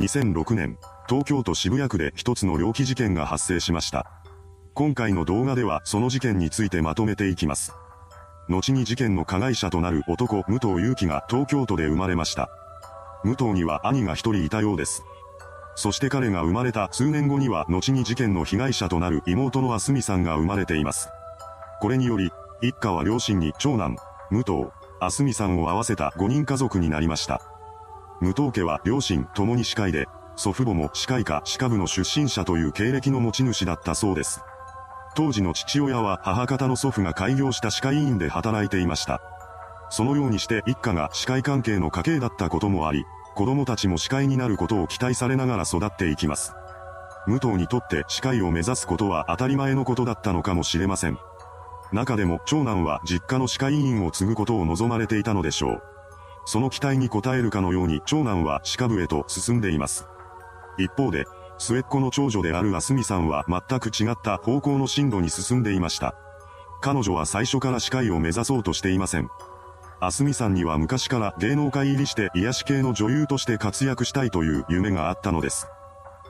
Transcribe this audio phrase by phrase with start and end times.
[0.00, 0.78] 2006年、
[1.08, 4.10] 東京都渋谷区で一つの猟奇事件が発生しました。
[4.74, 7.72] 今回の動画ではその事件についてまとめていきます。
[8.50, 12.50] 後に事件の加害者となる男、武藤祐樹が東京都で生まれました。
[13.24, 15.02] 武藤には兄が一人いたようです。
[15.76, 21.08] そして彼が生まれた数年後には後に事件の被害者となる妹のあすみさんが生まれています。
[21.80, 23.96] これにより、一家は両親に長男、
[24.30, 24.66] 武藤、
[25.00, 27.40] あすみさんを合わせた5人家族になりました。
[28.20, 34.40] 武藤家は両親ともに歯科医で、祖父母も歯科医科歯科部の出身者という経歴の持ち主だったそうです。
[35.14, 39.20] 当時の父親は母方の祖父が開業した歯科医院で働いていました。
[39.88, 43.04] そのようにして一家が歯科医関係の家系だったこともあり、
[43.34, 46.54] 子供たちも歯科医になることを期待されながら育っていきます。
[47.26, 51.18] 武藤にとって歯科医を目指すことは当たり前のことだったのかもしれません。
[51.92, 55.82] 中でも長男は実家の歯科医院を継ぐことを望まれていたのでしょう。
[56.46, 60.06] その期待に応えるかのように長男は歯科部へと進んでいます。
[60.78, 61.26] 一方で、
[61.58, 66.14] 末っ子の長女であるあすみさんは全く違った方向の進路に進んでいました。
[66.80, 69.28] 彼女は最初から歯科医を目指そうとしていません。
[69.98, 75.66] あすみさんには昔から芸能界入りして癒し系の女優として活躍したいという夢があったのです。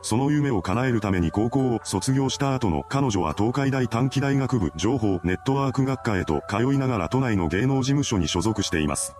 [0.00, 9.16] その夢を叶えるために高校を卒業した後の彼女は東海大短期大学部情報ネットワーク学科へと通いながら都内の芸能事務所に所属しています。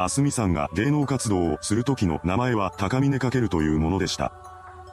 [0.00, 4.32] あすみさんが芸能活動をする時の名前は高峰かけるというものでした。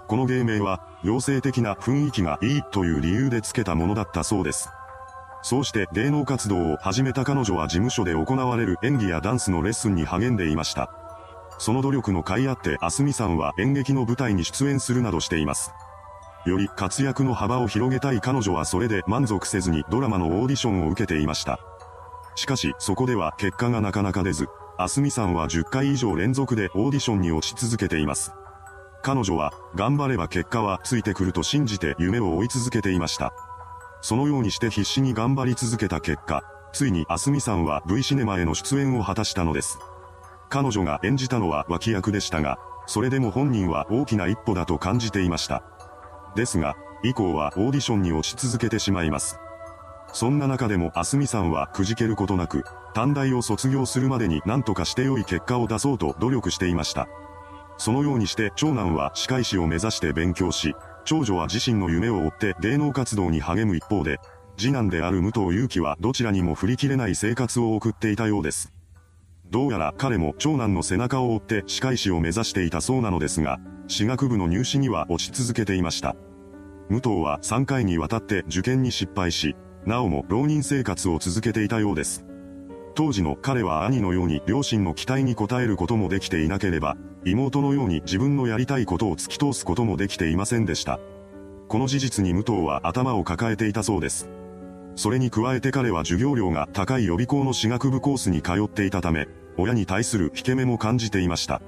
[0.08, 4.70] この芸名は、妖精的な雰囲気がいいという理由で付けたものだったそうです。
[5.44, 10.90] そうして芸能活動を始めた彼女は事務所で行われる演技やダンスのレッスンに励んでいました。
[11.60, 15.72] その努力の甲斐あって、あすみさんは演劇の舞台に出演するなどしています。
[16.48, 21.60] より活躍の幅を広げたい彼女はそれで満足せずにドラマのオーディションを受けていました。
[22.36, 28.34] しかし、そこでは結果がなかなか出ず、あすみさんは10回以上連続でオーディションに落ち続けています。
[29.02, 33.34] 彼女は、頑張れば結果はついてくると信じて夢を追い続けていました。
[34.02, 39.80] そのようにして必死に頑張り続けた結果、ついにあすみさんは V シネマへの出演を果たしたのです。
[40.50, 45.64] 彼女が演じたのは脇役でしたが、それでも本人は大きな一歩だと感じていました。
[46.36, 49.40] ですが、以降はオーディションに落ち続けてしまいます。
[50.12, 57.10] そんな中でもあすみさんはくじけることなく、短大を卒業するまでに何とかして良い結果を出そうと努力していました。
[57.78, 60.74] そのようにして長男は歯科医師を目指して勉強し、
[61.04, 64.22] 長女は自身の夢を追って芸能活動に励む一方で、
[64.56, 68.72] 次男である武藤祐樹はどちらにも振り切れない生活を送っていたようです。
[69.52, 76.16] どうやら彼も長男の背中を追って歯科医師を目指していたそうなのですが、歯学部の入試には落ち続けていました。
[76.88, 82.26] 武藤は3回にわたって受験に失敗し、なおも浪人生活を続けていたようです。
[82.96, 86.96] 当時の彼は兄のように両親の期待に応えることもできていなければ、
[87.26, 91.00] 妹のように自分のやりたいことを突き通すこともできていませんでした。
[91.68, 94.30] この事実に武藤は頭を抱えていたそうです。
[94.96, 101.62] それに加えて彼は授業料が高い予備校の私学部コースに通っていたため、親に対する引け目も感じていました。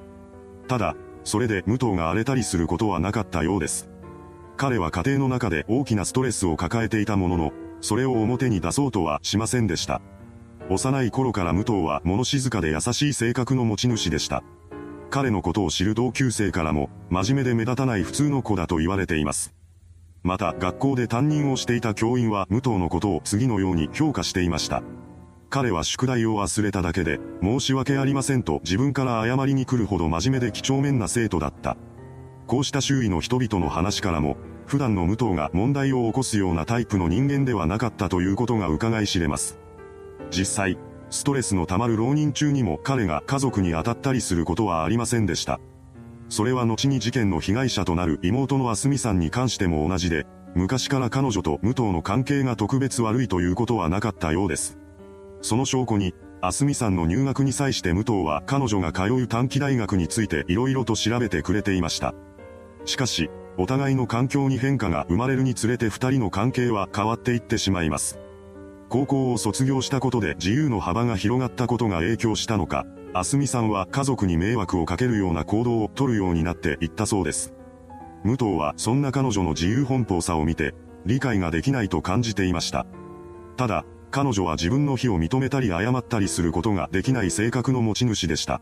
[0.69, 0.95] ただ、
[1.25, 3.89] それで武藤が荒れたりすることはなかったようです。
[4.55, 7.51] 彼は家庭の中で大きなストレスを抱えていたものの、
[7.81, 10.01] それを表に出そうとはしませんでした。
[10.69, 14.43] 幼い頃から武藤は物静かで優しい性格の持ち主でした。
[15.09, 19.53] 彼のことを知る同級生からも、真面目で目立たない普通の子だと言われています。
[20.23, 24.83] また、学校で担任をしていた教員は武藤のことを次のように評価していました。
[25.49, 31.77] 彼は宿題を忘れただけで、申し訳ありませんと自分から謝りに来るほど真面目で几帳面な生徒だった。
[32.45, 34.35] こうした周囲の人々の話からも、
[34.65, 39.57] 普段の武藤が問題を起こすようなタイプの人間ではなかったということが伺い知れます。
[40.31, 40.77] 実際、
[41.09, 45.59] ストレスの溜まる浪人中にも彼が家族に当たったりすることはありませんでした。
[46.29, 54.77] それは後に事件の被害者となる妹のあすみさんに関しても同じで、昔から彼女と武藤の関係が特別悪いということはなかったようです。
[55.41, 62.13] その証拠に、あすみさんの入学に際して武藤は彼女が通う短期大学について色々と調べてくれていました。
[62.85, 68.19] しかし、お互いの環境に変化が生まれるにつれて二人の関係は変わっていってしまいます。
[68.89, 77.53] 高校を卒業したことで自由の幅が広がったことが影響したのか、あすみさんは家族に迷惑をかけるような行動をとるようになっていったそうです。
[78.23, 80.73] 武藤はそんな彼女の自由奔放さを見て、
[81.05, 82.85] 理解ができないと感じていました。
[83.57, 88.61] ただ、彼女は自分の非を認めたり謝ったりすることができない性格の持ち主でした。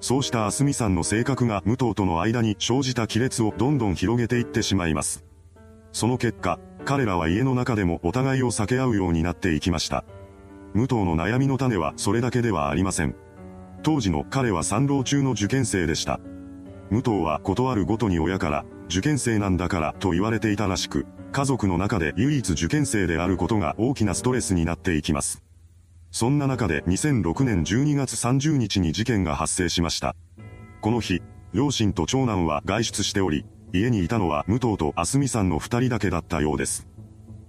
[0.00, 5.24] そうしたあすみさんの性格が武藤との間に生じた亀裂をどんどん広げていってしまいます。
[5.92, 10.04] その結果、彼らは家の中でもお互いを避け合うようになっていきました。
[10.74, 13.14] 武藤の悩みの種はそれだけではありません。
[13.82, 16.20] 当時の彼は三浪中の受験生でした。
[16.90, 25.42] 武藤は断るごとに親から、受験生なんだからと言われていたらしく、家族の中で唯一受験生であることが大きなストレスになっていきます。
[26.10, 30.16] そんな中で2006年12月30日に事件が発生しました。
[30.80, 31.22] この日、
[31.52, 36.86] 両親と長男は外出しており、家にいたのは武藤とあすみさんの二人だけだったようです。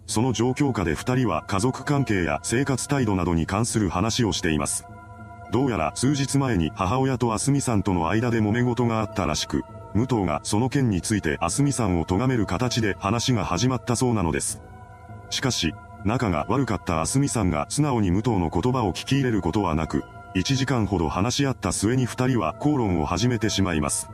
[0.06, 4.86] その状況下で二人は家族関係や生活態度などに関する話をしています。
[5.52, 9.64] どうやら数日前に母親とあすみさんとの間で揉め事があったらしく、
[9.94, 14.62] 武藤がその件についてあすみさんを咎める形で話が始まったそうなのです。
[15.30, 15.74] しかし、
[16.06, 20.04] 仲が悪かったあすみさんが素直に武藤の言葉を聞き入れることはなく、
[20.36, 24.10] 1時間ほど話し合った末に二人は口論を始めてしまいます。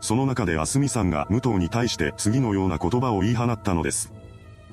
[0.00, 4.12] その中であすみさんが武藤に対して次のような言葉を言い放ったのです。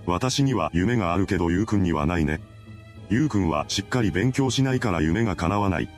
[0.06, 2.40] 私には夢があるけどゆうくんにはないね。
[3.10, 5.90] ゆうくんはしっかり勉強しないから夢が叶わない。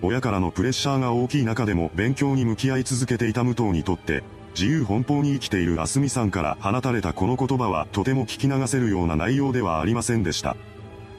[0.00, 4.22] 親からのプレッシャーが大きい中でも勉強に向き合い続けていた武藤にとって、
[4.54, 10.56] 自由奔放に生きているあすみさんから放たれたこの言葉はとても聞き流せるような内容ではありませんでした。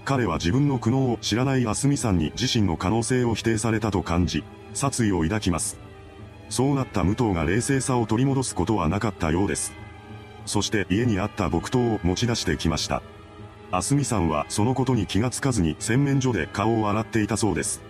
[0.05, 4.43] 彼は自分の苦悩を知らないあすみさんに自身の可能性を否定されたと感じ、
[4.73, 5.88] 殺意を抱きます。
[6.49, 9.73] そうなった武藤が冷静さを取り戻すことはなかったようです。
[10.45, 13.01] そして家にあった木刀を持ち出してきました。
[13.71, 17.81] あすみさんはそのことに気がつかずに洗面所で顔を洗っていたそうです。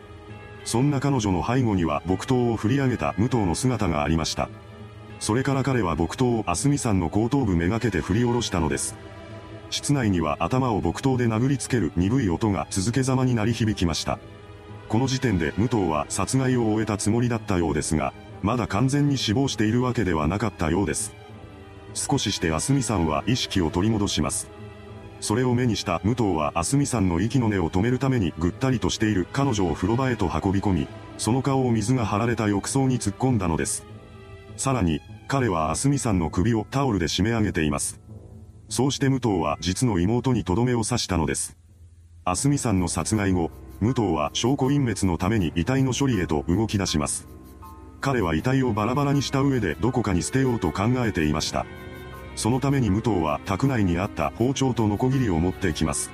[0.66, 4.50] そんな彼女の背後には木刀を振り上げた武藤の姿がありました。
[5.22, 8.96] それから彼は木刀をあすみさんの後頭部めがけて振り下ろしたのです。
[9.70, 14.20] 室内には頭を木刀で殴りつける鈍い音が続けざまに鳴り響きました。
[14.90, 21.14] この時点で武藤は殺害を終えたつもりだったようですが、まだ完全に死亡しているわけではなかったようです。
[21.94, 24.50] 少ししてあすみさんは意識を取り戻します。
[25.22, 30.88] それを目にした武藤はあすみさんの息の根を止めるためにぐったりとしている彼女を風呂場へと運び込み、
[31.18, 33.86] その顔を水が張られた浴槽に突っ込んだのです。
[34.56, 38.00] さらに、彼はあすみさんの首をタオルで締め上げています。
[38.70, 41.58] そうして武藤は実の妹にとどめを刺したのです。
[42.24, 43.52] あすみさんの殺害後、
[43.82, 47.28] 武藤は証拠隠滅のために遺体の処理へと動き出します。
[48.02, 51.66] 彼は遺体をバラバラにした上でどこかに捨てようと考えていました。
[52.36, 56.10] そのために武藤は宅内にあった包丁とノコギリを持ってきます。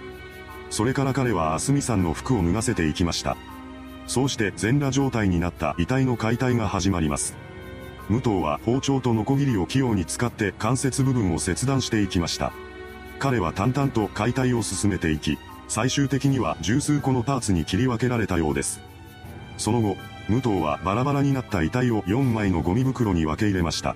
[0.71, 3.37] それから彼はあすみさんの服を脱がせていきました。
[4.07, 7.35] そうして全裸状態になった遺体の解体が始まります。
[8.09, 12.51] 武藤は包丁とノコギリを器用に使って関節部分を切断していきました。
[13.19, 15.37] 彼は淡々と解体を進めていき、
[15.67, 18.81] 最終的には十数個のパーツに切り分けられたようです。
[19.57, 23.95] その後、武藤はバラバラになった遺体を4枚のゴミ袋に分け入れました。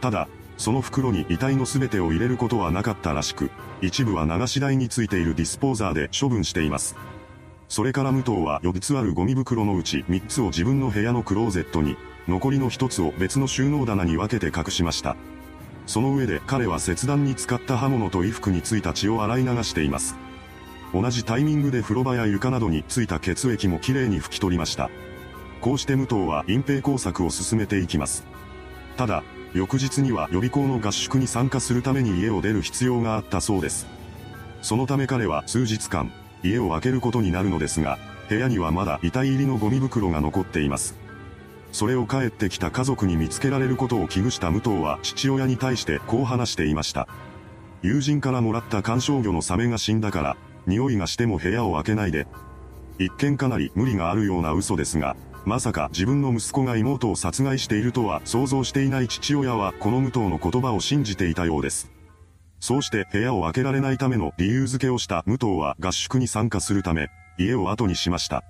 [0.00, 6.96] ただ、その袋に遺体の全てを入れることはなかったらしく、一部は流し台についているディスポーザーで処分しています。
[7.68, 11.96] それから武藤は4つあるゴミ袋のうち3つを自分の部屋のクローゼットに、
[12.26, 15.16] 残りの1つを別の収納棚に分けて隠しました。
[15.86, 20.16] その上で彼は切断に使った刃物と衣服についた血を洗い流しています。
[20.92, 24.90] 同じタイミングで風呂場や床などについた血液もきれいに拭き取りました。
[25.60, 28.24] こうして武藤は隠蔽工作を進めていきます。
[28.96, 29.22] ただ、
[29.52, 33.86] 翌日には予備校の合宿に参加するために家を出る必要があったそうです。
[34.62, 36.12] そのため彼は数日間、
[36.42, 37.98] 家を空けることになるのですが、
[38.28, 40.94] 部屋にはまだ遺体入りのゴミ袋が残っています。
[41.72, 47.08] それを帰ってきた家族に見つけられることを危惧した武藤は父親に対してこう話していました。
[47.82, 50.36] 友人からもらった観賞魚のサメが死んだから、
[50.66, 52.26] 匂いがしても部屋を開けないで。
[52.98, 61.90] 一見かなり無理があるような嘘ですが、まさか自分の息子が妹を殺害しているとは想像していない父親はこの武藤の言葉を信じていたようです。
[62.60, 68.44] そうして部屋を開けられないための理由付けをした武藤は合宿に参加するため、家を後にしました。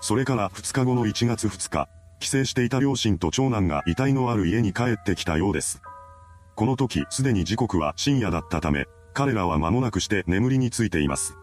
[0.00, 1.88] それから2日後の1月2日、
[2.20, 5.80] 帰省していた両親と長男が遺体のある家に帰ってきたようです。
[6.56, 11.36] この時すでに時刻は深夜だったため、彼らは間もなくして眠りについています。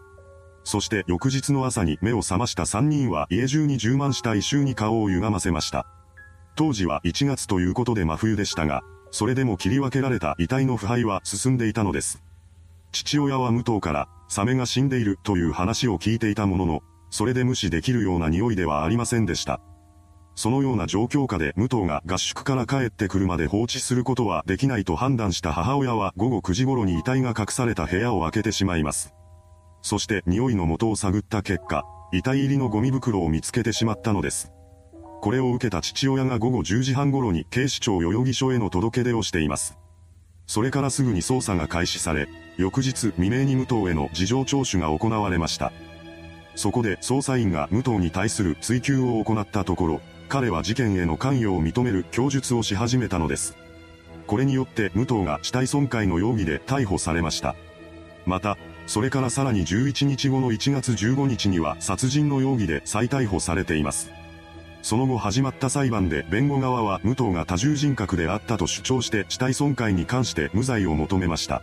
[0.66, 5.86] そして翌日の朝に目を覚ました3人は家中に充満した異臭に顔を歪ませました。
[6.56, 8.82] 当時は1月ということで真冬でしたが、
[9.12, 12.20] それでも切り分けられた遺体の腐敗は進んでいたのです。
[12.90, 19.60] 父親は武藤から、サメが死んでいるという話を聞いていたものの、それで無視できるような匂いではありませんでした。
[20.34, 29.15] そのような状況下で武藤が合宿から帰ってくるまで放置することはできないと判断した母親は午後9時頃に遺体が隠された部屋を開けてしまいます。
[29.86, 34.50] そして匂いの元を探った結果、遺体入りのゴミ袋を見つけてしまったのです。
[35.20, 39.78] これを受けた父親が午後10時半頃に警視庁代々木署への届け出をしています。
[40.48, 42.26] それからすぐに捜査が開始され、
[42.56, 45.72] 翌日未明に武藤への事情聴取が行われました。
[46.56, 53.56] そこで捜査員が武藤に対する追及を行ったところ、彼は事件への関与を認める供述をし始めたのです。
[54.26, 57.54] これによって武藤が死体損壊の容疑で逮捕されました。
[58.26, 64.10] また、それからさらに11日後の1月15日には殺人の容疑で再逮捕されています。
[64.82, 71.62] その後始まった裁判で弁護側は武藤が多重人格であったと主張して死体損壊に関して無罪を求めました。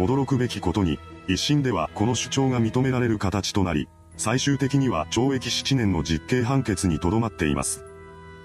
[0.00, 7.84] 驚くべきことに、一審ではこの主張が認められる形となり、最終的には懲役7年の実刑判決にとどまっています。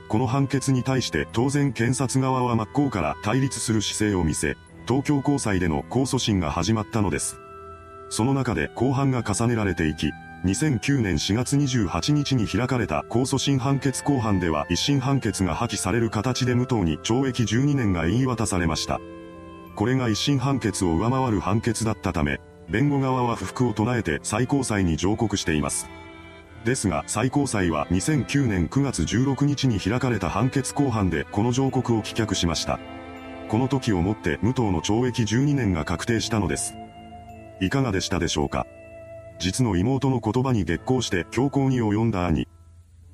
[0.08, 7.40] この判決に対して当然検察側は真っ向から対立する姿勢を見せ、東京高裁での控訴審が始まったのです。
[8.10, 10.12] その中で公判が重ねられていき、
[10.46, 19.00] 2009年4月28日に開かれた控訴審判決公判では一審判決が破棄される形で武藤に懲役12年が言い渡されました。
[19.76, 25.88] これが一審判決を上回る判決だったため、弁護側は不服を唱えて最高裁に上告しています。
[26.66, 32.80] ですが最高裁は2009年9月16日に開かれた判決公判でこの上告を棄却しました。
[33.48, 36.76] この時をもって武藤の懲役12年が確定したのです。
[37.60, 38.66] いかがでしたでしょうか？
[39.40, 42.48] 実の妹の言葉に激光して強行に及んだ兄。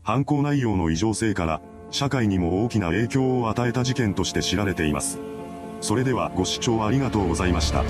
[0.03, 5.19] 犯行内容の異常性から、社会にも大きな影響を与えた事件として知られています。
[5.79, 7.83] それではご視聴ありがとうございました。